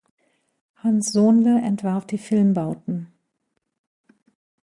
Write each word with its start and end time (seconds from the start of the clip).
Hans 0.77 1.11
Sohnle 1.13 1.61
entwarf 1.61 2.07
die 2.07 2.17
Filmbauten. 2.17 3.13